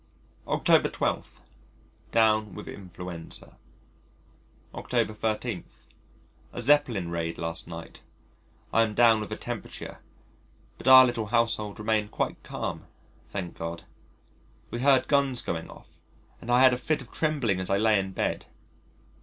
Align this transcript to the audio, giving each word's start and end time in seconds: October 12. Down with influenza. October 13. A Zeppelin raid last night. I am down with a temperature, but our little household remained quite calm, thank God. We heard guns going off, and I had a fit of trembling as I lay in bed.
October 0.47 0.89
12. 0.89 1.41
Down 2.11 2.55
with 2.55 2.67
influenza. 2.67 3.57
October 4.73 5.13
13. 5.13 5.63
A 6.53 6.59
Zeppelin 6.59 7.11
raid 7.11 7.37
last 7.37 7.67
night. 7.67 8.01
I 8.73 8.81
am 8.81 8.95
down 8.95 9.19
with 9.19 9.31
a 9.31 9.35
temperature, 9.35 9.99
but 10.79 10.87
our 10.87 11.05
little 11.05 11.27
household 11.27 11.77
remained 11.77 12.09
quite 12.09 12.41
calm, 12.41 12.87
thank 13.29 13.55
God. 13.55 13.83
We 14.71 14.79
heard 14.79 15.07
guns 15.07 15.43
going 15.43 15.69
off, 15.69 15.89
and 16.41 16.49
I 16.49 16.61
had 16.63 16.73
a 16.73 16.77
fit 16.79 17.03
of 17.03 17.11
trembling 17.11 17.59
as 17.59 17.69
I 17.69 17.77
lay 17.77 17.99
in 17.99 18.11
bed. 18.11 18.47